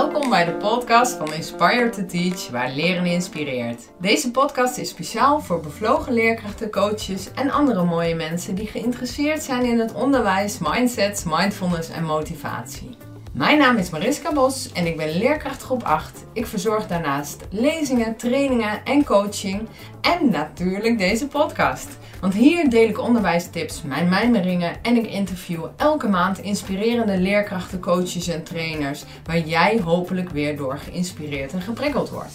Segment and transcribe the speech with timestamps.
[0.00, 3.82] Welkom bij de podcast van Inspire to Teach, waar leren inspireert.
[3.98, 9.64] Deze podcast is speciaal voor bevlogen leerkrachten, coaches en andere mooie mensen die geïnteresseerd zijn
[9.64, 12.96] in het onderwijs, mindsets, mindfulness en motivatie.
[13.32, 16.24] Mijn naam is Mariska Bos en ik ben leerkracht groep 8.
[16.32, 19.68] Ik verzorg daarnaast lezingen, trainingen en coaching
[20.00, 21.88] en natuurlijk deze podcast.
[22.20, 28.28] Want hier deel ik onderwijstips, mijn mijmeringen en ik interview elke maand inspirerende leerkrachten, coaches
[28.28, 32.34] en trainers waar jij hopelijk weer door geïnspireerd en geprikkeld wordt.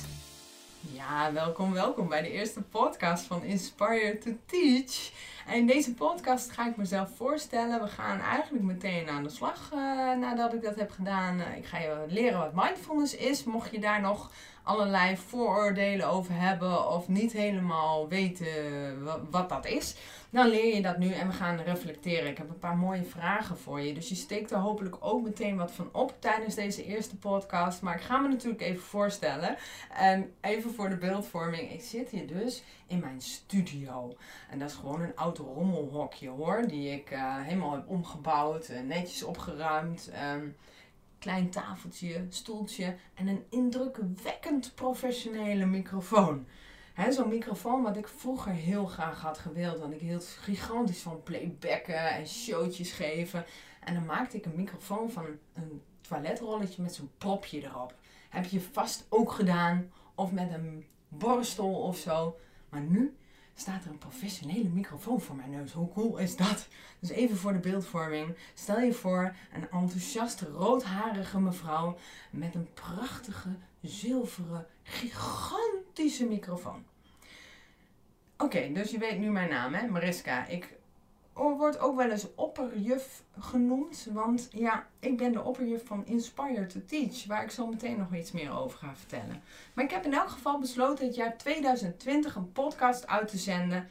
[0.80, 5.12] Ja, welkom, welkom bij de eerste podcast van Inspire to Teach.
[5.48, 7.82] En in deze podcast ga ik mezelf voorstellen.
[7.82, 9.80] We gaan eigenlijk meteen aan de slag uh,
[10.20, 11.40] nadat ik dat heb gedaan.
[11.40, 13.44] Uh, ik ga je leren wat mindfulness is.
[13.44, 14.32] Mocht je daar nog
[14.66, 18.46] allerlei vooroordelen over hebben of niet helemaal weten
[19.30, 19.96] wat dat is,
[20.30, 22.30] dan leer je dat nu en we gaan reflecteren.
[22.30, 23.94] Ik heb een paar mooie vragen voor je.
[23.94, 27.82] Dus je steekt er hopelijk ook meteen wat van op tijdens deze eerste podcast.
[27.82, 29.58] Maar ik ga me natuurlijk even voorstellen.
[29.98, 31.71] En even voor de beeldvorming.
[31.71, 34.16] Ik zit hier dus in mijn studio.
[34.49, 36.68] En dat is gewoon een oud rommelhokje hoor.
[36.68, 38.71] Die ik uh, helemaal heb omgebouwd.
[38.86, 40.12] Netjes opgeruimd.
[40.34, 40.55] Um,
[41.26, 46.48] klein tafeltje, stoeltje en een indrukwekkend professionele microfoon.
[47.09, 49.79] Zo'n microfoon wat ik vroeger heel graag had gewild.
[49.79, 53.46] Want ik hield gigantisch van playbacken en showtjes geven.
[53.84, 57.96] En dan maakte ik een microfoon van een toiletrolletje met zo'n propje erop.
[58.29, 59.91] Heb je vast ook gedaan.
[60.15, 62.37] Of met een borstel of zo.
[62.70, 63.15] Maar nu
[63.56, 65.72] staat er een professionele microfoon voor mijn neus.
[65.72, 66.68] Hoe cool is dat?
[67.00, 68.38] Dus even voor de beeldvorming.
[68.53, 71.98] Stel je voor een enthousiaste roodharige mevrouw
[72.30, 73.50] met een prachtige
[73.81, 76.86] zilveren gigantische microfoon.
[78.38, 79.88] Oké, dus je weet nu mijn naam, hè?
[79.88, 80.48] Mariska.
[80.48, 80.75] Ik
[81.36, 84.08] wordt ook wel eens opperjuf genoemd.
[84.12, 88.16] Want ja, ik ben de opperjuf van Inspire to Teach, waar ik zo meteen nog
[88.16, 89.42] iets meer over ga vertellen.
[89.74, 93.90] Maar ik heb in elk geval besloten het jaar 2020 een podcast uit te zenden.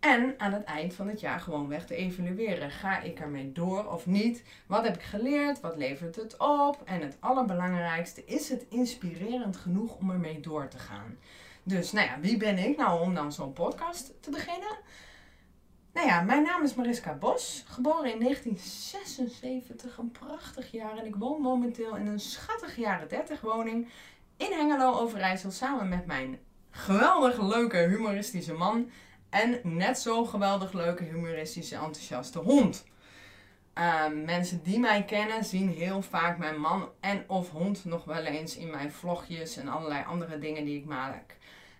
[0.00, 2.70] En aan het eind van het jaar gewoon weg te evalueren.
[2.70, 4.42] Ga ik ermee door of niet?
[4.66, 5.60] Wat heb ik geleerd?
[5.60, 6.82] Wat levert het op?
[6.84, 11.18] En het allerbelangrijkste, is het inspirerend genoeg om ermee door te gaan?
[11.62, 14.78] Dus nou ja, wie ben ik nou om dan zo'n podcast te beginnen?
[15.96, 20.96] Nou ja, mijn naam is Mariska Bos, geboren in 1976, een prachtig jaar.
[20.96, 23.88] En ik woon momenteel in een schattige jaren 30 woning
[24.36, 26.38] in Hengelo, Overijssel, samen met mijn
[26.70, 28.90] geweldig leuke humoristische man
[29.30, 32.86] en net zo geweldig leuke humoristische enthousiaste hond.
[33.78, 38.24] Uh, mensen die mij kennen zien heel vaak mijn man en of hond nog wel
[38.24, 41.36] eens in mijn vlogjes en allerlei andere dingen die ik maak.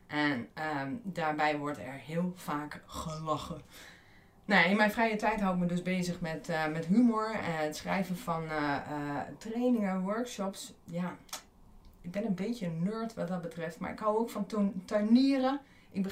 [0.06, 3.62] En uh, daarbij wordt er heel vaak gelachen.
[4.46, 7.56] Nou, in mijn vrije tijd hou ik me dus bezig met, uh, met humor en
[7.56, 8.76] het schrijven van uh,
[9.38, 10.74] trainingen, workshops.
[10.84, 11.16] Ja,
[12.00, 14.46] ik ben een beetje een nerd wat dat betreft, maar ik hou ook van
[14.84, 15.60] tuinieren.
[15.90, 16.06] Ik,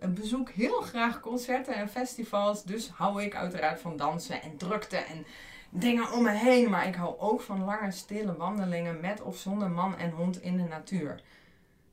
[0.00, 4.96] ik bezoek heel graag concerten en festivals, dus hou ik uiteraard van dansen en drukte
[4.96, 5.26] en
[5.70, 6.70] dingen om me heen.
[6.70, 10.56] Maar ik hou ook van lange, stille wandelingen met of zonder man en hond in
[10.56, 11.22] de natuur.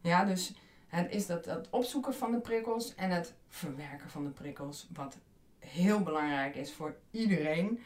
[0.02, 0.54] Ja, dus
[0.88, 5.18] het is dat, dat opzoeken van de prikkels en het verwerken van de prikkels wat
[5.60, 7.80] heel belangrijk is voor iedereen.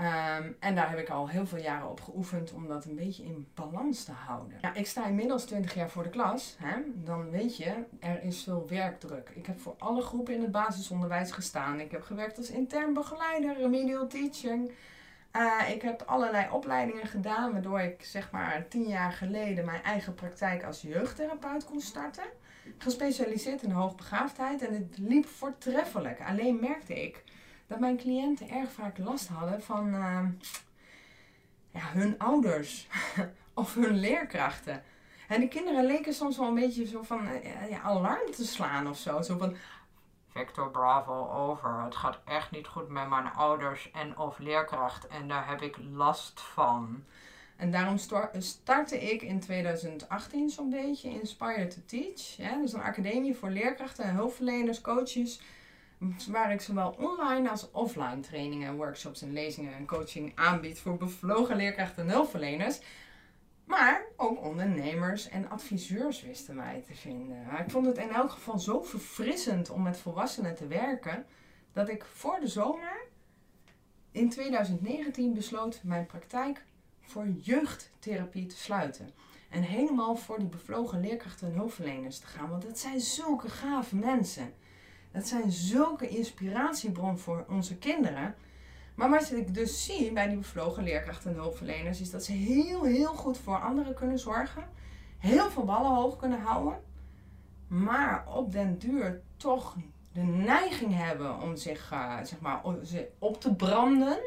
[0.00, 3.24] Um, en daar heb ik al heel veel jaren op geoefend om dat een beetje
[3.24, 4.58] in balans te houden.
[4.60, 6.56] Ja, ik sta inmiddels 20 jaar voor de klas.
[6.58, 6.76] Hè?
[6.94, 9.30] Dan weet je, er is veel werkdruk.
[9.34, 11.80] Ik heb voor alle groepen in het basisonderwijs gestaan.
[11.80, 14.72] Ik heb gewerkt als intern begeleider, remedial teaching.
[15.36, 20.14] Uh, ik heb allerlei opleidingen gedaan, waardoor ik zeg maar tien jaar geleden mijn eigen
[20.14, 22.24] praktijk als jeugdtherapeut kon starten
[22.78, 26.20] gespecialiseerd in hoogbegaafdheid en het liep voortreffelijk.
[26.20, 27.24] Alleen merkte ik
[27.66, 30.24] dat mijn cliënten erg vaak last hadden van uh,
[31.70, 32.88] ja, hun ouders
[33.54, 34.82] of hun leerkrachten.
[35.28, 38.88] En de kinderen leken soms wel een beetje zo van uh, ja, alarm te slaan
[38.88, 39.22] of zo.
[39.22, 39.56] Zo van,
[40.32, 41.82] Victor Bravo over.
[41.82, 45.76] Het gaat echt niet goed met mijn ouders en of leerkracht en daar heb ik
[45.92, 47.04] last van.
[47.60, 47.98] En daarom
[48.38, 52.36] startte ik in 2018 zo'n beetje Inspire to Teach.
[52.36, 55.40] Ja, dus een academie voor leerkrachten en hulpverleners, coaches.
[56.28, 61.56] Waar ik zowel online als offline trainingen, workshops en lezingen en coaching aanbied voor bevlogen
[61.56, 62.80] leerkrachten en hulpverleners.
[63.64, 67.36] Maar ook ondernemers en adviseurs wisten mij te vinden.
[67.58, 71.26] Ik vond het in elk geval zo verfrissend om met volwassenen te werken.
[71.72, 73.06] Dat ik voor de zomer
[74.12, 76.62] in 2019 besloot mijn praktijk
[77.10, 79.10] voor jeugdtherapie te sluiten.
[79.48, 82.48] En helemaal voor die bevlogen leerkrachten en hulpverleners te gaan.
[82.48, 84.52] Want dat zijn zulke gave mensen.
[85.12, 88.34] Dat zijn zulke inspiratiebron voor onze kinderen.
[88.94, 92.84] Maar wat ik dus zie bij die bevlogen leerkrachten en hulpverleners is dat ze heel,
[92.84, 94.68] heel goed voor anderen kunnen zorgen.
[95.18, 96.80] Heel veel ballen hoog kunnen houden.
[97.66, 99.76] Maar op den duur toch
[100.12, 102.62] de neiging hebben om zich uh, zeg maar,
[103.18, 104.18] op te branden.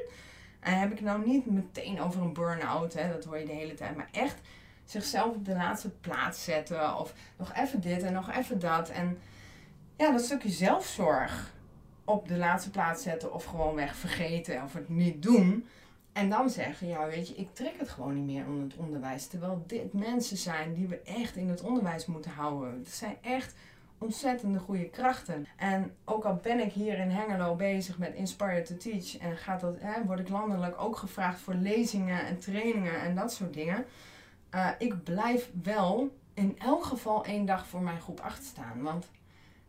[0.63, 3.73] En heb ik nou niet meteen over een burn-out, hè, dat hoor je de hele
[3.73, 3.95] tijd.
[3.95, 4.39] Maar echt
[4.85, 6.97] zichzelf op de laatste plaats zetten.
[6.97, 8.89] Of nog even dit en nog even dat.
[8.89, 9.17] En
[9.97, 11.53] ja, dat stukje zelfzorg
[12.05, 15.67] op de laatste plaats zetten of gewoon weg vergeten of het niet doen.
[16.13, 19.27] En dan zeggen, ja weet je, ik trek het gewoon niet meer om het onderwijs.
[19.27, 22.73] Terwijl dit mensen zijn die we echt in het onderwijs moeten houden.
[22.73, 23.55] Het zijn echt
[24.03, 25.47] ontzettende goede krachten.
[25.57, 29.59] En ook al ben ik hier in Hengelo bezig met Inspire to Teach en gaat
[29.59, 33.85] dat, hè, word ik landelijk ook gevraagd voor lezingen en trainingen en dat soort dingen.
[34.55, 38.81] Uh, ik blijf wel in elk geval één dag voor mijn groep 8 staan.
[38.81, 39.11] Want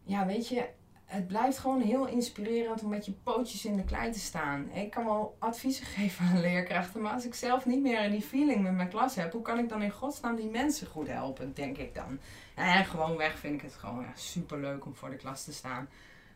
[0.03, 0.69] ja, weet je,
[1.15, 4.71] het blijft gewoon heel inspirerend om met je pootjes in de klei te staan.
[4.73, 8.63] Ik kan wel adviezen geven aan leerkrachten, maar als ik zelf niet meer die feeling
[8.63, 11.79] met mijn klas heb, hoe kan ik dan in godsnaam die mensen goed helpen, denk
[11.79, 12.19] ik dan.
[12.55, 15.53] En gewoon weg vind ik het gewoon ja, super leuk om voor de klas te
[15.53, 15.89] staan.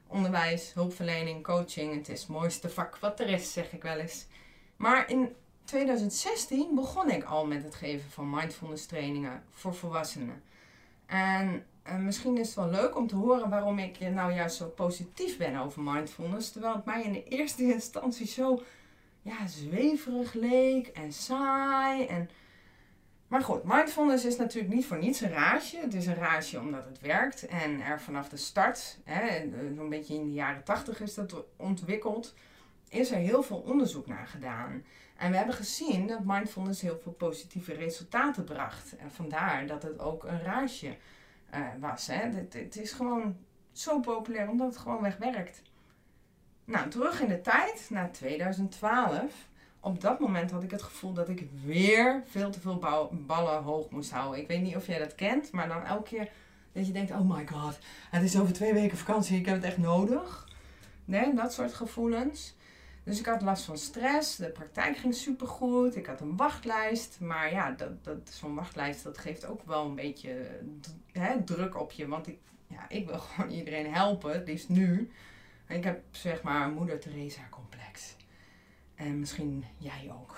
[0.06, 4.26] Onderwijs, hulpverlening, coaching, het is het mooiste vak wat er is, zeg ik wel eens.
[4.76, 5.34] Maar in
[5.64, 10.42] 2016 begon ik al met het geven van mindfulness trainingen voor volwassenen.
[11.06, 14.66] En en misschien is het wel leuk om te horen waarom ik nou juist zo
[14.66, 16.50] positief ben over mindfulness.
[16.50, 18.62] Terwijl het mij in de eerste instantie zo
[19.22, 22.06] ja, zweverig leek en saai.
[22.06, 22.30] En...
[23.28, 25.78] Maar goed, mindfulness is natuurlijk niet voor niets een raasje.
[25.78, 27.46] Het is een raasje omdat het werkt.
[27.46, 28.98] En er vanaf de start,
[29.76, 32.34] zo'n beetje in de jaren tachtig is dat ontwikkeld,
[32.88, 34.84] is er heel veel onderzoek naar gedaan.
[35.16, 38.96] En we hebben gezien dat mindfulness heel veel positieve resultaten bracht.
[38.96, 40.96] En vandaar dat het ook een raasje
[41.54, 42.06] uh, was.
[42.06, 42.30] Hè.
[42.50, 43.36] Het, is gewoon
[43.72, 45.62] zo populair omdat het gewoon weg werkt.
[46.64, 49.46] Nou, terug in de tijd, naar 2012.
[49.80, 52.78] Op dat moment had ik het gevoel dat ik weer veel te veel
[53.26, 54.40] ballen hoog moest houden.
[54.40, 56.30] Ik weet niet of jij dat kent, maar dan elke keer
[56.72, 57.78] dat je denkt: oh my god,
[58.10, 60.48] het is over twee weken vakantie, ik heb het echt nodig.
[61.04, 62.56] Nee, dat soort gevoelens.
[63.08, 64.36] Dus ik had last van stress.
[64.36, 65.96] De praktijk ging supergoed.
[65.96, 67.20] Ik had een wachtlijst.
[67.20, 70.60] Maar ja, dat, dat, zo'n wachtlijst dat geeft ook wel een beetje
[71.12, 72.08] hè, druk op je.
[72.08, 74.32] Want ik, ja, ik wil gewoon iedereen helpen.
[74.32, 75.10] Het liefst nu.
[75.68, 78.16] ik heb zeg maar een moeder Teresa complex.
[78.94, 80.36] En misschien jij ook.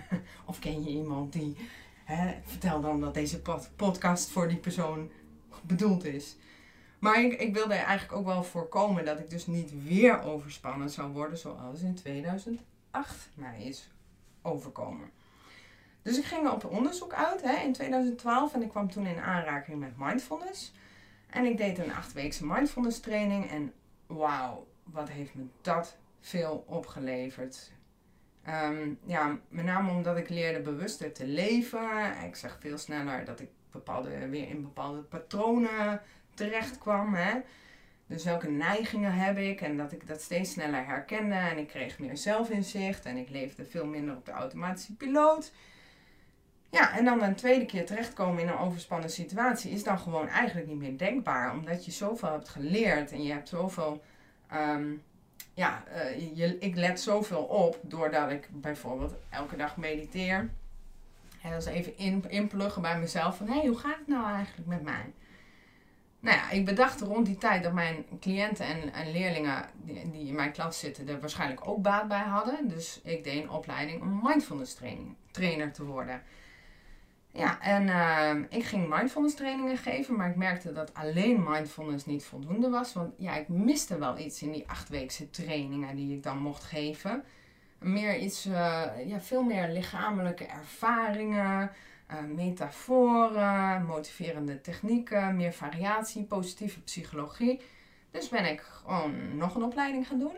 [0.50, 1.56] of ken je iemand die...
[2.04, 3.42] Hè, vertel dan dat deze
[3.76, 5.10] podcast voor die persoon
[5.62, 6.36] bedoeld is.
[7.00, 11.38] Maar ik, wilde eigenlijk ook wel voorkomen dat ik dus niet weer overspannen zou worden
[11.38, 13.88] zoals in 2008 mij is
[14.42, 15.10] overkomen.
[16.02, 19.78] Dus ik ging op onderzoek uit hè, in 2012 en ik kwam toen in aanraking
[19.78, 20.72] met mindfulness.
[21.26, 23.72] En ik deed een achtweekse mindfulness training en
[24.06, 27.72] wauw, wat heeft me dat veel opgeleverd.
[28.48, 32.22] Um, ja, met name omdat ik leerde bewuster te leven.
[32.26, 36.00] Ik zag veel sneller dat ik bepaalde, weer in bepaalde patronen
[36.40, 37.14] terecht kwam.
[37.14, 37.40] Hè?
[38.06, 41.98] Dus welke neigingen heb ik en dat ik dat steeds sneller herkende en ik kreeg
[41.98, 45.52] meer zelfinzicht en ik leefde veel minder op de automatische piloot.
[46.70, 50.66] Ja, en dan een tweede keer terechtkomen in een overspannen situatie is dan gewoon eigenlijk
[50.66, 54.02] niet meer denkbaar, omdat je zoveel hebt geleerd en je hebt zoveel.
[54.54, 55.02] Um,
[55.54, 60.50] ja, uh, je, ik let zoveel op doordat ik bijvoorbeeld elke dag mediteer.
[61.42, 64.68] En is even in, inpluggen bij mezelf van hé, hey, hoe gaat het nou eigenlijk
[64.68, 65.12] met mij?
[66.20, 70.26] Nou ja, ik bedacht rond die tijd dat mijn cliënten en, en leerlingen die, die,
[70.26, 72.68] in mijn klas zitten er waarschijnlijk ook baat bij hadden.
[72.68, 76.22] Dus ik deed een opleiding om mindfulness training, trainer te worden.
[77.32, 82.24] Ja, en uh, ik ging mindfulness trainingen geven, maar ik merkte dat alleen mindfulness niet
[82.24, 82.92] voldoende was.
[82.92, 87.24] Want ja, ik miste wel iets in die achtweekse trainingen die ik dan mocht geven.
[87.78, 88.52] Meer iets, uh,
[89.06, 91.70] ja, veel meer lichamelijke ervaringen,
[92.18, 97.60] metaforen, motiverende technieken, meer variatie, positieve psychologie.
[98.10, 100.36] Dus ben ik gewoon nog een opleiding gaan doen.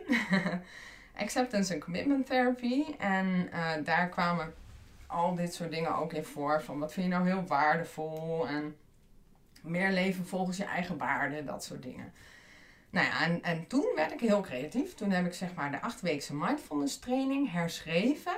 [1.23, 2.83] Acceptance and Commitment Therapy.
[2.97, 4.53] En uh, daar kwamen
[5.07, 6.61] al dit soort dingen ook in voor.
[6.61, 8.75] Van wat vind je nou heel waardevol en
[9.61, 12.13] meer leven volgens je eigen waarden, dat soort dingen.
[12.89, 14.93] Nou ja, en, en toen werd ik heel creatief.
[14.93, 18.35] Toen heb ik zeg maar de achtweekse mindfulness training herschreven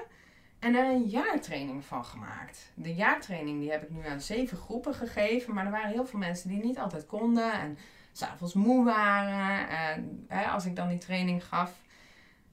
[0.66, 2.72] en er een jaartraining van gemaakt.
[2.74, 5.54] De jaartraining die heb ik nu aan zeven groepen gegeven.
[5.54, 7.54] Maar er waren heel veel mensen die niet altijd konden.
[7.54, 7.78] En
[8.12, 9.70] s'avonds moe waren.
[9.70, 11.72] En hè, als ik dan die training gaf.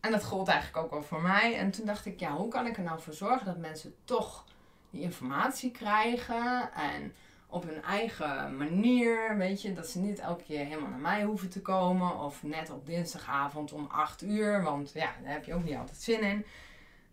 [0.00, 1.56] En dat gold eigenlijk ook wel voor mij.
[1.56, 4.44] En toen dacht ik, ja, hoe kan ik er nou voor zorgen dat mensen toch
[4.90, 6.72] die informatie krijgen.
[6.72, 7.12] En
[7.46, 9.36] op hun eigen manier.
[9.36, 12.18] Weet je, dat ze niet elke keer helemaal naar mij hoeven te komen.
[12.18, 14.62] Of net op dinsdagavond om 8 uur.
[14.62, 16.44] Want ja, daar heb je ook niet altijd zin in.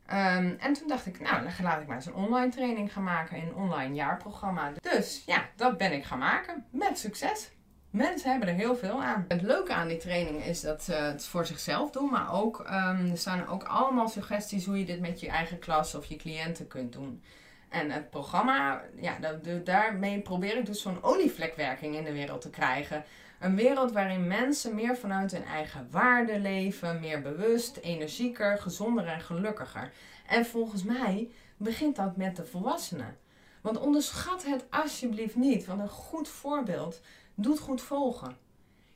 [0.09, 3.03] Ehm, en toen dacht ik, nou, dan laat ik maar eens een online training gaan
[3.03, 4.71] maken een online jaarprogramma.
[4.81, 6.65] Dus ja, dat ben ik gaan maken.
[6.71, 7.51] Met succes.
[7.89, 9.25] Mensen hebben er heel veel aan.
[9.27, 13.11] Het leuke aan die training is dat ze het voor zichzelf doen, maar ook um,
[13.11, 16.67] er staan ook allemaal suggesties hoe je dit met je eigen klas of je cliënten
[16.67, 17.23] kunt doen.
[17.69, 19.17] En het programma, ja,
[19.63, 23.03] daarmee probeer ik dus zo'n olievlekwerking in de wereld te krijgen.
[23.39, 29.21] Een wereld waarin mensen meer vanuit hun eigen waarde leven, meer bewust, energieker, gezonder en
[29.21, 29.91] gelukkiger.
[30.27, 33.17] En volgens mij begint dat met de volwassenen.
[33.61, 37.01] Want onderschat het alsjeblieft niet, want een goed voorbeeld
[37.35, 38.37] doet goed volgen.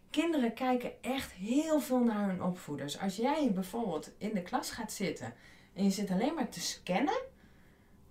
[0.10, 3.00] Kinderen kijken echt heel veel naar hun opvoeders.
[3.00, 5.34] Als jij bijvoorbeeld in de klas gaat zitten
[5.74, 7.22] en je zit alleen maar te scannen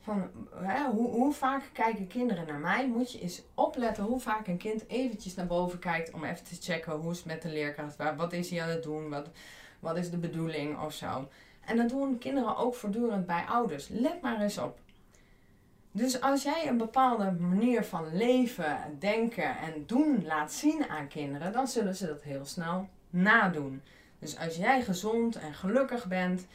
[0.03, 4.47] van hè, hoe, hoe, vaak kijken kinderen naar mij, moet je eens opletten hoe vaak
[4.47, 7.49] een kind eventjes naar boven kijkt om even te checken hoe is het met de
[7.49, 9.29] leerkracht, wat is hij aan het doen, wat,
[9.81, 11.29] wat is de bedoeling of zo.
[11.65, 13.89] En dat doen kinderen ook voortdurend bij ouders.
[13.89, 14.79] Let maar eens op.
[15.93, 21.53] Dus als jij een bepaalde manier van leven, denken en doen laat zien aan kinderen,
[21.53, 23.83] dan zullen ze dat heel snel nadoen.
[24.19, 26.47] Dus als jij gezond en gelukkig bent,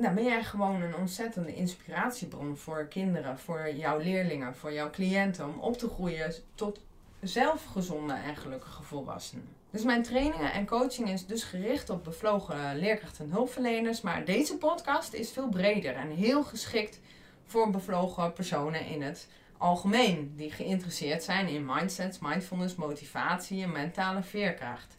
[0.00, 5.48] dan ben jij gewoon een ontzettende inspiratiebron voor kinderen, voor jouw leerlingen, voor jouw cliënten
[5.48, 6.80] om op te groeien tot
[7.20, 9.48] zelfgezonde en gelukkige volwassenen.
[9.70, 14.56] Dus mijn trainingen en coaching is dus gericht op bevlogen leerkrachten en hulpverleners, maar deze
[14.56, 17.00] podcast is veel breder en heel geschikt
[17.44, 24.22] voor bevlogen personen in het algemeen die geïnteresseerd zijn in mindsets, mindfulness, motivatie en mentale
[24.22, 24.97] veerkracht.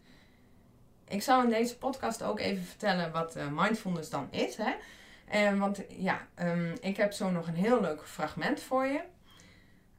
[1.10, 4.58] Ik zal in deze podcast ook even vertellen wat uh, mindfulness dan is.
[4.58, 4.74] Hè?
[5.34, 9.02] Uh, want ja, um, ik heb zo nog een heel leuk fragment voor je.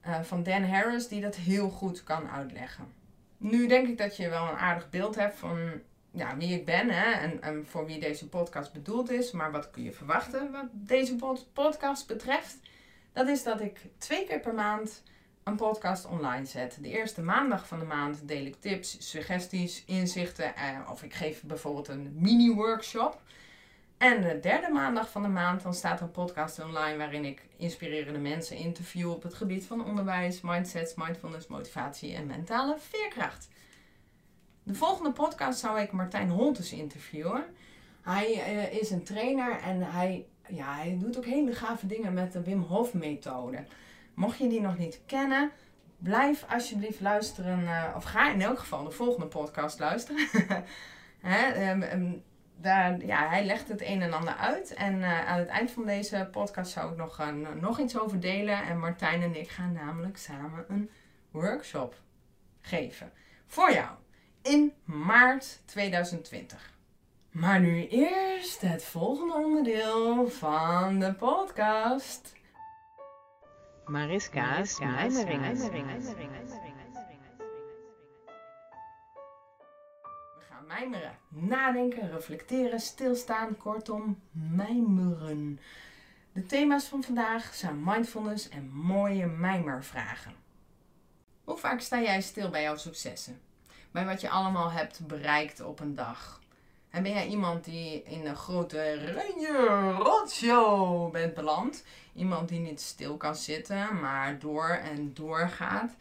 [0.07, 2.93] Uh, van Dan Harris die dat heel goed kan uitleggen.
[3.37, 6.91] Nu denk ik dat je wel een aardig beeld hebt van ja, wie ik ben
[6.91, 9.31] hè, en, en voor wie deze podcast bedoeld is.
[9.31, 11.17] Maar wat kun je verwachten wat deze
[11.53, 12.59] podcast betreft?
[13.13, 15.03] Dat is dat ik twee keer per maand
[15.45, 16.79] een podcast online zet.
[16.81, 20.57] De eerste maandag van de maand deel ik tips, suggesties, inzichten.
[20.57, 23.21] Eh, of ik geef bijvoorbeeld een mini-workshop.
[23.99, 28.19] En de derde maandag van de maand dan staat een podcast online waarin ik inspirerende
[28.19, 33.49] mensen interview op het gebied van onderwijs, mindsets, mindfulness, motivatie en mentale veerkracht.
[34.63, 37.45] De volgende podcast zou ik Martijn Hontes interviewen.
[38.03, 42.33] Hij uh, is een trainer en hij, ja, hij doet ook hele gave dingen met
[42.33, 43.65] de Wim Hof methode.
[44.15, 45.51] Mocht je die nog niet kennen,
[45.99, 47.63] blijf alsjeblieft luisteren.
[47.63, 50.29] Uh, of ga in elk geval de volgende podcast luisteren.
[51.21, 52.23] Hè, um,
[52.57, 54.75] daar, ja, hij legt het een en ander uit.
[54.75, 57.29] En uh, aan het eind van deze podcast zou ik nog, uh,
[57.61, 58.63] nog iets over delen.
[58.63, 60.91] En Martijn en ik gaan namelijk samen een
[61.31, 61.95] workshop
[62.61, 63.13] geven.
[63.47, 63.89] Voor jou.
[64.43, 66.79] In maart 2020.
[67.31, 72.33] Maar nu eerst het volgende onderdeel van de podcast.
[73.91, 75.57] Mariska's mijmeringen.
[80.37, 85.61] We gaan mijmeren, nadenken, reflecteren, stilstaan, kortom, mijmeren.
[86.33, 90.35] De thema's van vandaag zijn mindfulness en mooie mijmervragen.
[91.45, 93.41] Hoe vaak sta jij stil bij jouw successen?
[93.91, 96.41] Bij wat je allemaal hebt bereikt op een dag?
[96.91, 101.85] En ben jij iemand die in een grote ranje rotshow bent beland?
[102.15, 105.95] Iemand die niet stil kan zitten, maar door en door gaat?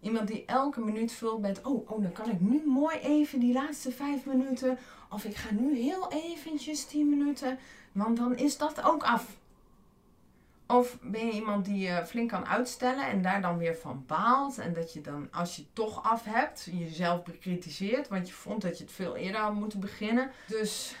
[0.00, 3.52] Iemand die elke minuut vult met, oh, oh, dan kan ik nu mooi even die
[3.52, 4.78] laatste vijf minuten.
[5.10, 7.58] Of ik ga nu heel eventjes tien minuten,
[7.92, 9.26] want dan is dat ook af.
[10.72, 14.58] Of ben je iemand die je flink kan uitstellen en daar dan weer van baalt.
[14.58, 18.08] En dat je dan, als je toch af hebt, jezelf bekritiseert.
[18.08, 20.30] Want je vond dat je het veel eerder had moeten beginnen.
[20.46, 20.96] Dus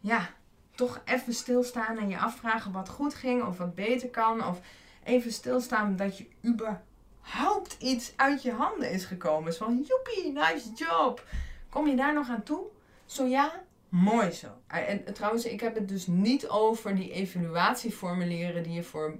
[0.00, 0.28] ja,
[0.74, 4.46] toch even stilstaan en je afvragen wat goed ging of wat beter kan.
[4.46, 4.60] Of
[5.04, 9.52] even stilstaan dat je überhaupt iets uit je handen is gekomen.
[9.52, 11.24] Zo van, joepie, nice job.
[11.68, 12.66] Kom je daar nog aan toe?
[13.04, 14.46] Zo ja, Mooi zo.
[14.66, 19.16] En trouwens, ik heb het dus niet over die evaluatieformulieren die je voor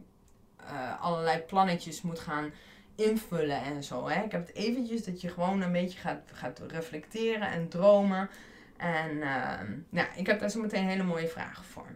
[0.60, 2.52] uh, allerlei plannetjes moet gaan
[2.94, 4.08] invullen en zo.
[4.08, 4.24] Hè.
[4.24, 8.30] Ik heb het eventjes dat je gewoon een beetje gaat, gaat reflecteren en dromen.
[8.76, 11.86] En uh, nou, ik heb daar zo meteen hele mooie vragen voor.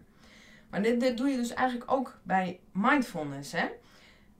[0.70, 3.52] Maar dit, dit doe je dus eigenlijk ook bij mindfulness.
[3.52, 3.66] Hè?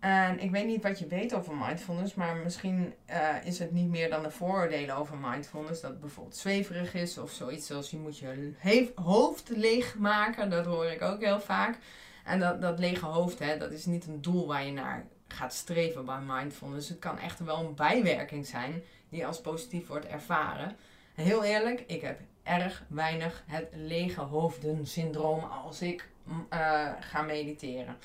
[0.04, 3.88] En ik weet niet wat je weet over mindfulness, maar misschien uh, is het niet
[3.88, 5.80] meer dan de vooroordelen over mindfulness.
[5.80, 10.50] Dat bijvoorbeeld zweverig is of zoiets zoals je moet je hoofd leeg maken.
[10.50, 11.78] Dat hoor ik ook heel vaak.
[12.24, 15.54] En dat, dat lege hoofd, hè, dat is niet een doel waar je naar gaat
[15.54, 16.88] streven bij mindfulness.
[16.88, 20.76] Het kan echt wel een bijwerking zijn die als positief wordt ervaren.
[21.14, 26.90] En heel eerlijk, ik heb erg weinig het lege hoofden syndroom als ik mm, eh,
[27.00, 27.96] ga mediteren.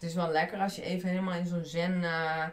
[0.00, 2.46] Het is wel lekker als je even helemaal in zo'n zen uh,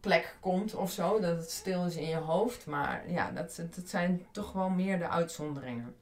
[0.00, 1.20] plek komt of zo.
[1.20, 2.66] Dat het stil is in je hoofd.
[2.66, 5.94] Maar ja, dat, zijn toch wel meer de uitzonderingen.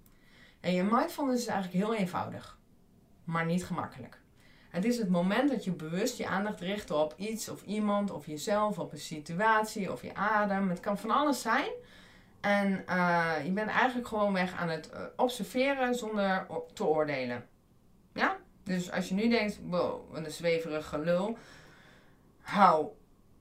[0.61, 2.59] En je mindfulness is eigenlijk heel eenvoudig.
[3.25, 4.19] Maar niet gemakkelijk.
[4.69, 8.27] Het is het moment dat je bewust je aandacht richt op iets of iemand of
[8.27, 10.69] jezelf, op een situatie of je adem.
[10.69, 11.71] Het kan van alles zijn.
[12.41, 17.49] En uh, je bent eigenlijk gewoon weg aan het uh, observeren zonder te oordelen.
[18.71, 21.39] Dus als je nu denkt, wow, een zweverige lul.
[22.41, 22.87] Hou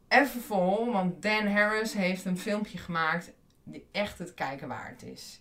[0.07, 3.31] even vol, want Dan Harris heeft een filmpje gemaakt
[3.63, 5.39] die echt het kijken waard is.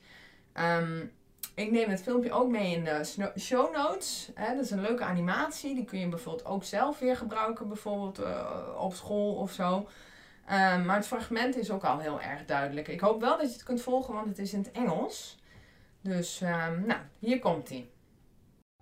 [0.54, 1.12] Um,
[1.54, 4.30] ik neem het filmpje ook mee in de show notes.
[4.34, 5.74] Hè, dat is een leuke animatie.
[5.74, 9.76] Die kun je bijvoorbeeld ook zelf weer gebruiken, bijvoorbeeld uh, op school of zo.
[9.76, 12.88] Um, maar het fragment is ook al heel erg duidelijk.
[12.88, 15.38] Ik hoop wel dat je het kunt volgen, want het is in het Engels.
[16.00, 17.88] Dus, um, nou, hier komt hij.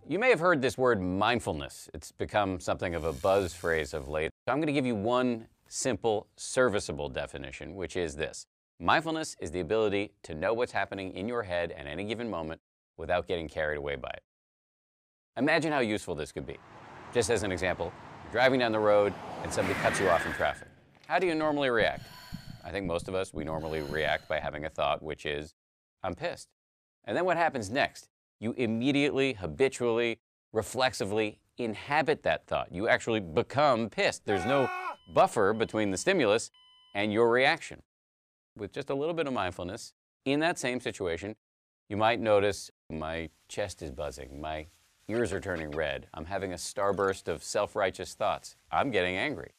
[0.08, 1.90] You may have heard this word mindfulness.
[1.92, 4.30] It's become something of a buzz phrase of late.
[4.46, 8.46] I'm going to give you one simple, serviceable definition, which is this.
[8.78, 12.60] Mindfulness is the ability to know what's happening in your head at any given moment
[12.96, 14.22] without getting carried away by it.
[15.36, 16.56] Imagine how useful this could be.
[17.12, 20.32] Just as an example, you're driving down the road and somebody cuts you off in
[20.34, 20.68] traffic.
[21.08, 22.06] How do you normally react?
[22.64, 25.52] I think most of us, we normally react by having a thought, which is,
[26.04, 26.46] I'm pissed.
[27.06, 28.08] And then what happens next?
[28.40, 30.18] You immediately, habitually,
[30.52, 32.72] reflexively inhabit that thought.
[32.72, 34.24] You actually become pissed.
[34.24, 34.68] There's no
[35.14, 36.50] buffer between the stimulus
[36.94, 37.82] and your reaction
[38.56, 39.92] with just a little bit of mindfulness,
[40.24, 41.36] in that same situation,
[41.88, 44.66] you might notice my chest is buzzing, my
[45.08, 49.52] ears are turning red, I'm having a starburst of self righteous thoughts, I'm getting angry.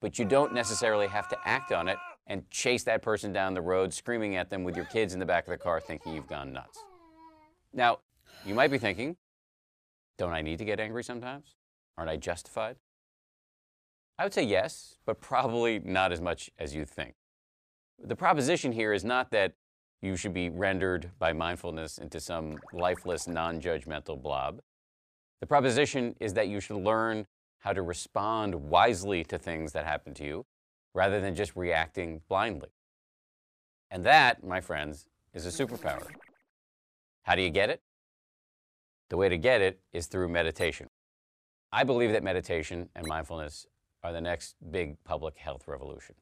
[0.00, 3.62] But you don't necessarily have to act on it and chase that person down the
[3.62, 6.28] road, screaming at them with your kids in the back of the car, thinking you've
[6.28, 6.78] gone nuts.
[7.72, 8.00] Now,
[8.46, 9.16] you might be thinking,
[10.18, 11.56] don't I need to get angry sometimes?
[11.96, 12.76] Aren't I justified?
[14.18, 17.14] I would say yes, but probably not as much as you think.
[18.02, 19.54] The proposition here is not that
[20.02, 24.60] you should be rendered by mindfulness into some lifeless, non judgmental blob.
[25.40, 27.26] The proposition is that you should learn
[27.58, 30.46] how to respond wisely to things that happen to you
[30.94, 32.68] rather than just reacting blindly.
[33.90, 36.06] And that, my friends, is a superpower.
[37.22, 37.80] How do you get it?
[39.10, 40.88] The way to get it is through meditation.
[41.72, 43.66] I believe that meditation and mindfulness
[44.02, 46.14] are the next big public health revolution.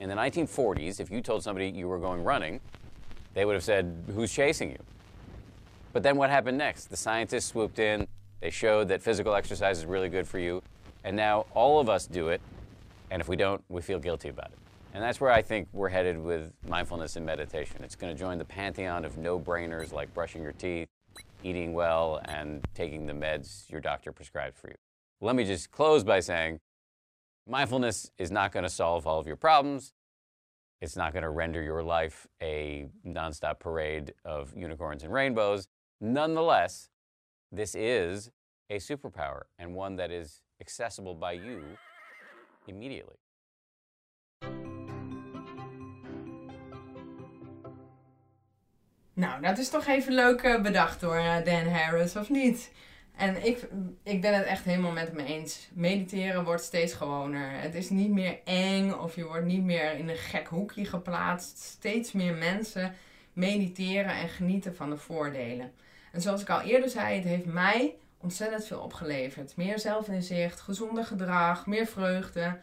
[0.00, 2.60] In the 1940s, if you told somebody you were going running,
[3.34, 4.78] they would have said, Who's chasing you?
[5.92, 6.86] But then what happened next?
[6.86, 8.06] The scientists swooped in,
[8.40, 10.62] they showed that physical exercise is really good for you,
[11.04, 12.40] and now all of us do it,
[13.10, 14.58] and if we don't, we feel guilty about it.
[14.92, 17.76] And that's where I think we're headed with mindfulness and meditation.
[17.82, 20.88] It's going to join the pantheon of no brainers like brushing your teeth,
[21.42, 24.76] eating well, and taking the meds your doctor prescribed for you.
[25.20, 26.60] Let me just close by saying
[27.46, 29.92] Mindfulness is not going to solve all of your problems.
[30.80, 35.68] It's not going to render your life a nonstop parade of unicorns and rainbows.
[36.00, 36.88] Nonetheless,
[37.52, 38.30] this is
[38.70, 41.62] a superpower and one that is accessible by you
[42.66, 43.16] immediately.
[49.14, 52.70] Nou, dat is toch even leuk uh, bedacht door uh, Dan Harris, of niet?
[53.16, 53.68] En ik,
[54.02, 55.68] ik ben het echt helemaal met me eens.
[55.72, 57.50] Mediteren wordt steeds gewoner.
[57.60, 61.58] Het is niet meer eng of je wordt niet meer in een gek hoekje geplaatst.
[61.58, 62.94] Steeds meer mensen
[63.32, 65.72] mediteren en genieten van de voordelen.
[66.12, 69.56] En zoals ik al eerder zei, het heeft mij ontzettend veel opgeleverd.
[69.56, 72.58] Meer zelfinzicht, gezonder gedrag, meer vreugde.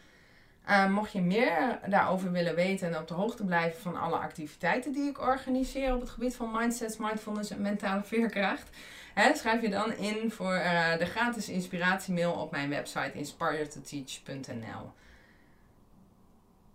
[0.69, 4.91] Uh, mocht je meer daarover willen weten en op de hoogte blijven van alle activiteiten
[4.91, 8.69] die ik organiseer op het gebied van mindsets, mindfulness en mentale veerkracht,
[9.13, 14.91] hè, schrijf je dan in voor uh, de gratis inspiratiemail op mijn website inspiretoteach.nl.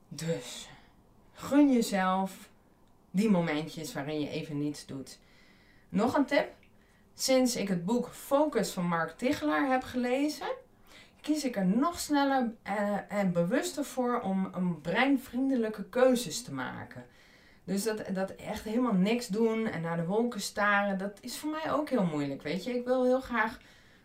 [0.09, 0.69] Dus
[1.33, 2.49] gun jezelf
[3.11, 5.19] die momentjes waarin je even niets doet.
[5.89, 6.49] Nog een tip.
[7.15, 10.47] Sinds ik het boek Focus van Mark Tichelaar heb gelezen,
[11.27, 17.05] kies ik er nog sneller uh, en bewuster voor om een breinvriendelijke keuzes te maken.
[17.65, 21.51] Dus dat, dat echt helemaal niks doen en naar de wolken staren, dat is voor
[21.51, 22.75] mij ook heel moeilijk, weet je.
[22.75, 23.59] Ik wil heel graag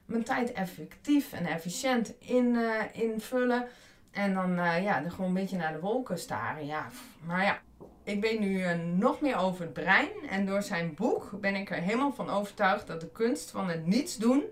[0.05, 3.67] mijn tijd effectief en efficiënt in, uh, invullen.
[4.11, 6.65] En dan uh, ja, er gewoon een beetje naar de wolken staren.
[6.65, 6.87] Ja,
[7.25, 7.59] maar ja,
[8.03, 10.09] ik weet nu nog meer over het brein.
[10.29, 13.85] En door zijn boek ben ik er helemaal van overtuigd dat de kunst van het
[13.85, 14.43] niets doen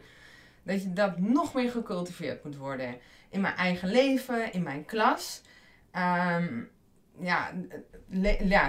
[0.69, 2.97] Dat je dat nog meer gecultiveerd moet worden.
[3.29, 5.41] In mijn eigen leven, in mijn klas.
[5.91, 6.62] Ehm,
[7.19, 7.51] ja,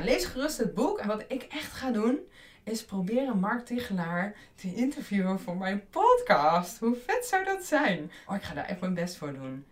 [0.03, 0.99] lees gerust het boek.
[0.99, 2.19] En wat ik echt ga doen,
[2.65, 6.79] is proberen Mark Tichelaar te interviewen voor mijn podcast.
[6.79, 8.11] Hoe vet zou dat zijn?
[8.27, 9.67] Oh, ik ga daar echt mijn best voor doen.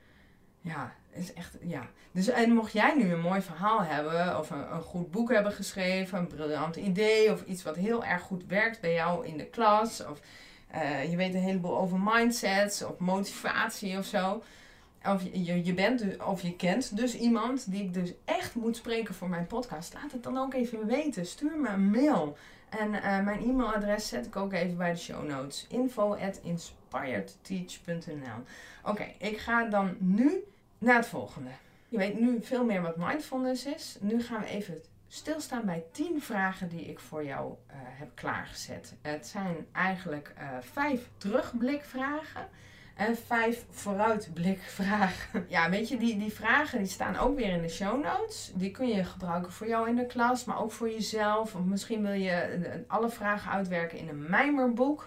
[0.60, 1.86] Ja, is echt, ja.
[2.12, 5.52] Dus en mocht jij nu een mooi verhaal hebben, of een, een goed boek hebben
[5.52, 9.46] geschreven, een briljant idee, of iets wat heel erg goed werkt bij jou in de
[9.46, 10.20] klas, of
[10.74, 14.42] uh, je weet een heleboel over mindsets, of motivatie of zo.
[15.04, 18.76] Of je, je, bent, dus, of je kent dus iemand die ik dus echt moet
[18.76, 19.94] spreken voor mijn podcast.
[19.94, 21.26] Laat het dan ook even weten.
[21.26, 22.36] Stuur me een mail.
[22.68, 25.66] En uh, mijn e-mailadres zet ik ook even bij de show notes.
[25.68, 28.42] info at inspiredteach.nl
[28.84, 30.44] Oké, ik ga dan nu
[30.78, 31.50] naar het volgende.
[31.88, 33.96] Je weet nu veel meer wat mindfulness is.
[34.00, 38.94] Nu gaan we even stilstaan bij 10 vragen die ik voor jou uh, heb klaargezet.
[39.02, 42.48] Het zijn eigenlijk uh, vijf terugblikvragen
[42.94, 45.46] en vijf vooruitblikvragen.
[45.48, 48.52] Ja, weet je, die, die vragen die staan ook weer in de show notes.
[48.54, 51.54] Die kun je gebruiken voor jou in de klas, maar ook voor jezelf.
[51.54, 55.06] Of misschien wil je alle vragen uitwerken in een mijmerboek.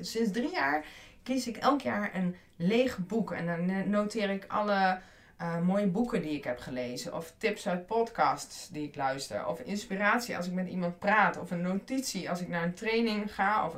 [0.00, 0.84] Sinds drie jaar
[1.22, 3.32] kies ik elk jaar een leeg boek.
[3.32, 5.00] En dan noteer ik alle
[5.40, 7.14] uh, mooie boeken die ik heb gelezen.
[7.14, 9.46] Of tips uit podcasts die ik luister.
[9.46, 11.38] Of inspiratie als ik met iemand praat.
[11.38, 13.66] Of een notitie als ik naar een training ga.
[13.66, 13.74] Of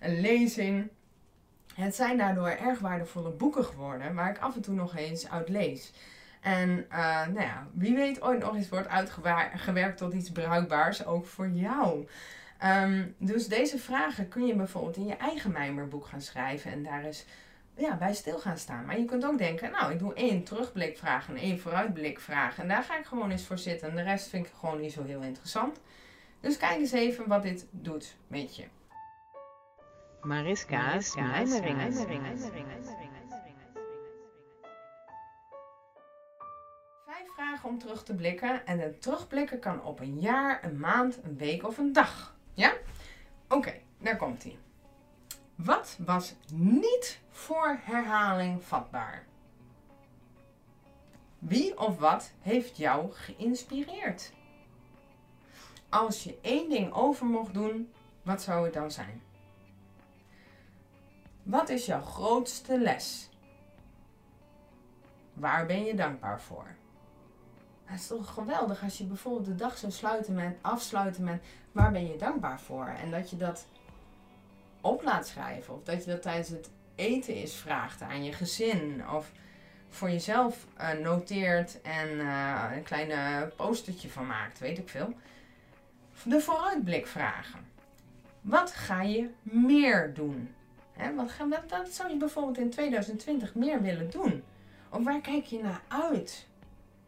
[0.00, 0.88] een lezing.
[1.74, 4.14] Het zijn daardoor erg waardevolle boeken geworden.
[4.14, 5.92] Waar ik af en toe nog eens uit lees.
[6.40, 11.06] En uh, nou ja, wie weet ooit nog eens wordt uitgewerkt tot iets bruikbaars.
[11.06, 12.08] Ook voor jou.
[12.64, 16.70] Um, dus deze vragen kun je bijvoorbeeld in je eigen mijmerboek gaan schrijven.
[16.70, 17.24] En daar is
[17.80, 18.84] ja, bij stil gaan staan.
[18.84, 22.58] Maar je kunt ook denken, nou, ik doe één terugblikvraag en één vooruitblikvraag.
[22.58, 23.88] En daar ga ik gewoon eens voor zitten.
[23.88, 25.80] En de rest vind ik gewoon niet zo heel interessant.
[26.40, 28.64] Dus kijk eens even wat dit doet met je.
[30.22, 31.92] Mariska's mijmeringen.
[37.06, 38.66] Vijf vragen om terug te blikken.
[38.66, 42.36] En het terugblikken kan op een jaar, een maand, een week of een dag.
[42.54, 42.72] Ja?
[43.48, 44.58] Oké, daar komt hij.
[45.64, 49.26] Wat was niet voor herhaling vatbaar?
[51.38, 54.32] Wie of wat heeft jou geïnspireerd?
[55.88, 57.92] Als je één ding over mocht doen,
[58.22, 59.22] wat zou het dan zijn?
[61.42, 63.28] Wat is jouw grootste les?
[65.32, 66.66] Waar ben je dankbaar voor?
[67.84, 71.42] Het is toch geweldig als je bijvoorbeeld de dag zou sluiten met, afsluiten met
[71.72, 72.86] waar ben je dankbaar voor?
[72.86, 73.66] En dat je dat
[74.80, 75.74] op laat schrijven.
[75.74, 79.02] Of dat je dat tijdens het eten is vraagt aan je gezin.
[79.14, 79.30] Of
[79.88, 85.14] voor jezelf uh, noteert en uh, een kleine postertje van maakt, weet ik veel.
[86.22, 87.60] De vooruitblik vragen.
[88.40, 90.54] Wat ga je meer doen?
[90.92, 94.42] Hè, wat, ga, wat, wat zou je bijvoorbeeld in 2020 meer willen doen?
[94.88, 96.46] Of waar kijk je naar uit?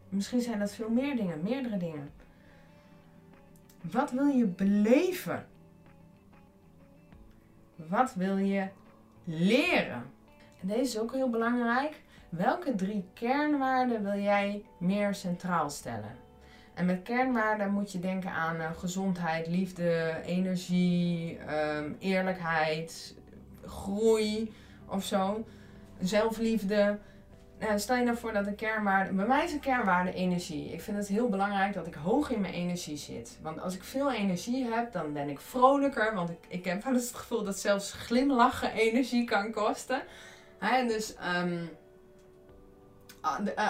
[0.08, 2.12] Misschien zijn dat veel meer dingen, meerdere dingen.
[3.80, 5.46] Wat wil je beleven?
[7.88, 8.68] Wat wil je
[9.24, 10.04] leren?
[10.60, 12.00] En deze is ook heel belangrijk.
[12.28, 16.16] Welke drie kernwaarden wil jij meer centraal stellen?
[16.74, 23.14] En met kernwaarden moet je denken aan uh, gezondheid, liefde, energie, um, eerlijkheid,
[23.66, 24.52] groei
[24.86, 25.44] of zo.
[26.00, 26.98] Zelfliefde.
[27.62, 29.12] Nou, stel je nou voor dat de kernwaarde.
[29.12, 30.72] Bij mij is een kernwaarde energie.
[30.72, 33.38] Ik vind het heel belangrijk dat ik hoog in mijn energie zit.
[33.42, 36.14] Want als ik veel energie heb, dan ben ik vrolijker.
[36.14, 40.02] Want ik, ik heb wel eens het gevoel dat zelfs glimlachen energie kan kosten.
[40.86, 41.70] Dus um,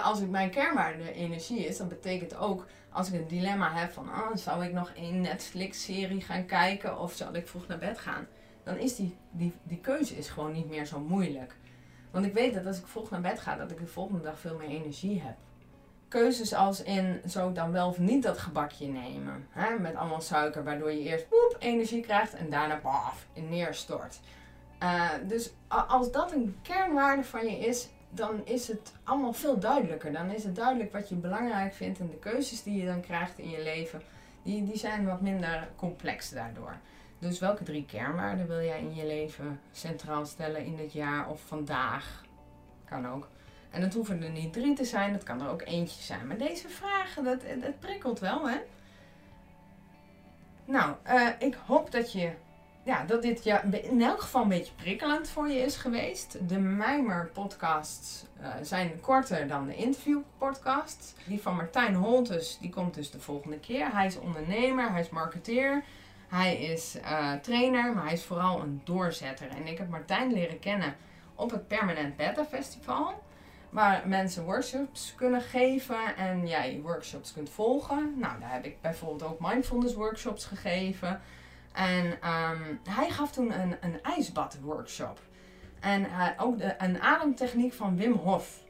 [0.03, 4.09] als ik mijn kernwaarde energie is, dan betekent ook als ik een dilemma heb van
[4.09, 8.27] oh, zou ik nog een Netflix-serie gaan kijken of zal ik vroeg naar bed gaan?
[8.65, 11.57] Dan is die, die, die keuze is gewoon niet meer zo moeilijk.
[12.13, 14.39] Want ik weet dat als ik vroeg naar bed ga, dat ik de volgende dag
[14.39, 15.37] veel meer energie heb.
[16.09, 19.47] Keuzes als in, ik dan wel of niet dat gebakje nemen?
[19.51, 19.79] Hè?
[19.79, 24.21] Met allemaal suiker, waardoor je eerst poep, energie krijgt en daarna baf, neerstort.
[24.83, 30.13] Uh, dus als dat een kernwaarde van je is, dan is het allemaal veel duidelijker.
[30.13, 33.39] Dan is het duidelijk wat je belangrijk vindt en de keuzes die je dan krijgt
[33.39, 34.03] in je leven,
[34.43, 36.77] die, die zijn wat minder complex daardoor.
[37.23, 41.41] Dus welke drie kernwaarden wil jij in je leven centraal stellen in dit jaar of
[41.47, 42.25] vandaag?
[42.85, 43.29] Kan ook.
[43.71, 46.27] En dat hoeven er niet drie te zijn, dat kan er ook eentje zijn.
[46.27, 47.39] Maar deze vragen, dat,
[47.79, 48.57] prikkelt wel, hè?
[50.65, 52.33] Nou, uh, ik hoop dat je
[52.83, 56.49] ja, dat dit ja, in elk geval een beetje prikkelend voor je is geweest.
[56.49, 61.15] De Mijmer podcasts uh, zijn korter dan de interview podcasts.
[61.27, 63.93] Die van Martijn Holtes, die komt dus de volgende keer.
[63.93, 65.85] Hij is ondernemer, hij is marketeer.
[66.33, 69.49] Hij is uh, trainer, maar hij is vooral een doorzetter.
[69.49, 70.95] En ik heb Martijn leren kennen
[71.35, 73.23] op het Permanent Beta Festival.
[73.71, 78.15] Waar mensen workshops kunnen geven en jij workshops kunt volgen.
[78.17, 81.21] Nou, daar heb ik bijvoorbeeld ook mindfulness workshops gegeven.
[81.73, 85.21] En ehm, hij gaf toen een, een ijsbad workshop.
[85.81, 88.63] En uh, ook een ademtechniek van Wim Hof.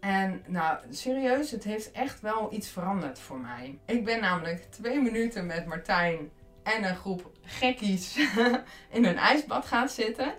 [0.00, 3.78] En nou, serieus, het heeft echt wel iets veranderd voor mij.
[3.84, 6.30] Ik ben namelijk twee minuten met Martijn
[6.62, 8.16] en een groep gekkies
[8.96, 10.34] in een ijsbad gaan zitten.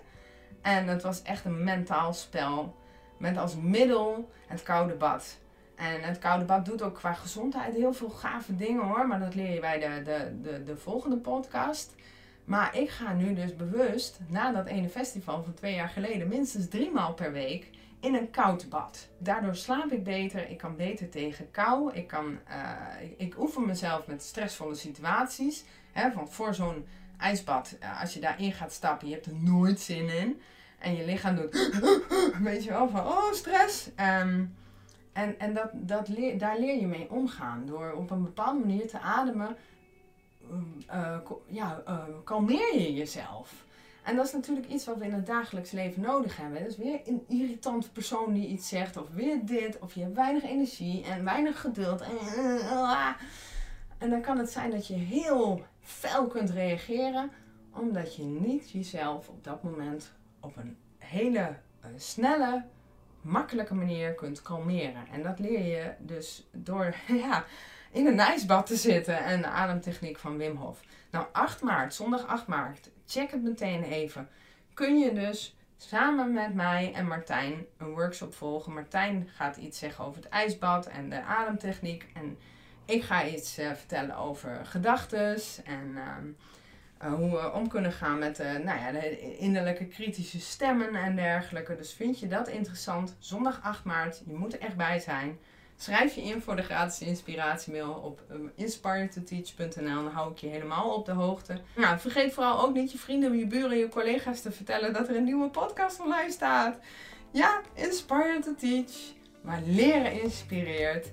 [0.62, 2.76] En het was echt een mentaal spel.
[3.18, 5.38] Met als middel het koude bad.
[5.74, 9.06] En het koude bad doet ook qua gezondheid heel veel gave dingen hoor.
[9.06, 11.94] Maar dat leer je bij de, de, de, de volgende podcast.
[12.44, 16.68] Maar ik ga nu dus bewust, na dat ene festival van twee jaar geleden, minstens
[16.68, 19.08] drie maal per week in een koud bad.
[19.18, 21.92] Daardoor slaap ik beter, ik kan beter tegen kou.
[21.92, 22.38] Ik, kan,
[23.00, 25.64] ik, ik, oefen mezelf met stressvolle situaties.
[25.92, 26.86] Hè, want voor zo'n
[27.18, 30.40] ijsbad, als je daarin gaat stappen, je hebt er nooit zin in.
[30.78, 31.52] En je lichaam doet,
[32.42, 33.86] weet je wel, van oh stress.
[33.86, 34.54] Um,
[35.12, 37.66] en en dat, dat leer, daar leer je mee omgaan.
[37.66, 39.56] Door op een bepaalde manier te ademen,
[40.94, 41.82] uh, ja,
[42.24, 43.64] kalmeer je jezelf.
[44.02, 46.64] En dat is natuurlijk iets wat we in het dagelijks leven nodig hebben.
[46.64, 50.44] Dus weer een irritant persoon die iets zegt, of weer dit, of je hebt weinig
[50.44, 52.02] energie en weinig geduld.
[53.98, 57.30] En dan kan het zijn dat je heel fel kunt reageren,
[57.74, 61.38] omdat je niet jezelf op dat moment op een hele
[61.84, 62.64] uh, snelle,
[63.20, 65.06] makkelijke manier kunt kalmeren.
[65.12, 66.94] En dat leer je dus door
[67.26, 67.44] ja,
[67.90, 70.80] in een ijsbad te zitten en de ademtechniek van Wim Hof.
[71.10, 74.28] Nou, 8 maart, zondag 8 maart, check het meteen even.
[74.74, 78.72] Kun je dus samen met mij en Martijn een workshop volgen.
[78.72, 82.06] Martijn gaat iets zeggen over het ijsbad en de ademtechniek.
[82.14, 82.38] En
[82.84, 88.36] ik ga iets uh, vertellen over gedachten en uh, hoe we om kunnen gaan met
[88.36, 91.76] de, nou ja, de innerlijke kritische stemmen en dergelijke.
[91.76, 93.16] Dus vind je dat interessant?
[93.18, 95.38] Zondag 8 maart, je moet er echt bij zijn.
[95.76, 100.02] Schrijf je in voor de gratis inspiratiemail op um, inspiretoteach.nl.
[100.02, 101.60] Dan hou ik je helemaal op de hoogte.
[101.76, 105.16] Nou, vergeet vooral ook niet je vrienden, je buren, je collega's te vertellen dat er
[105.16, 106.78] een nieuwe podcast online staat.
[107.30, 108.92] Ja, Inspire to Teach.
[109.40, 111.10] Maar leren inspireert.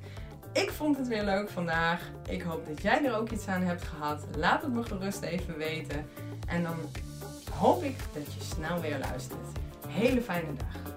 [0.53, 2.01] Ik vond het weer leuk vandaag.
[2.29, 4.25] Ik hoop dat jij er ook iets aan hebt gehad.
[4.37, 6.05] Laat het me gerust even weten.
[6.47, 6.75] En dan
[7.53, 9.47] hoop ik dat je snel weer luistert.
[9.87, 10.88] Hele fijne dag.